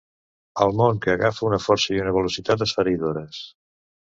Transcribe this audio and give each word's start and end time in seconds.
El 0.63 0.71
món 0.79 1.01
que 1.03 1.11
agafa 1.17 1.45
una 1.49 1.61
força 1.67 1.93
i 1.97 2.01
una 2.07 2.15
velocitat 2.17 2.65
esfereïdores. 2.69 3.45